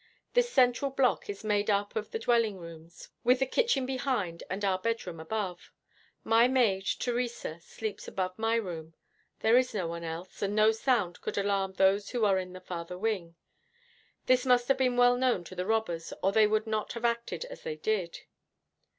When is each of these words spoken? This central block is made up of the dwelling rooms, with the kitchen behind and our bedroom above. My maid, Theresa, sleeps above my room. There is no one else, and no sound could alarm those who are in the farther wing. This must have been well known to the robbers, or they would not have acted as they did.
This 0.33 0.49
central 0.49 0.89
block 0.89 1.29
is 1.29 1.43
made 1.43 1.69
up 1.69 1.95
of 1.95 2.09
the 2.09 2.17
dwelling 2.17 2.57
rooms, 2.57 3.09
with 3.23 3.37
the 3.37 3.45
kitchen 3.45 3.85
behind 3.85 4.41
and 4.49 4.65
our 4.65 4.79
bedroom 4.79 5.19
above. 5.19 5.71
My 6.23 6.47
maid, 6.47 6.87
Theresa, 6.97 7.59
sleeps 7.59 8.07
above 8.07 8.39
my 8.39 8.55
room. 8.55 8.95
There 9.41 9.59
is 9.59 9.75
no 9.75 9.85
one 9.85 10.03
else, 10.03 10.41
and 10.41 10.55
no 10.55 10.71
sound 10.71 11.21
could 11.21 11.37
alarm 11.37 11.73
those 11.73 12.09
who 12.09 12.25
are 12.25 12.39
in 12.39 12.53
the 12.53 12.59
farther 12.61 12.97
wing. 12.97 13.35
This 14.25 14.43
must 14.43 14.67
have 14.69 14.77
been 14.79 14.97
well 14.97 15.17
known 15.17 15.43
to 15.43 15.53
the 15.53 15.67
robbers, 15.67 16.13
or 16.23 16.31
they 16.31 16.47
would 16.47 16.65
not 16.65 16.93
have 16.93 17.05
acted 17.05 17.45
as 17.45 17.61
they 17.61 17.75
did. 17.75 18.21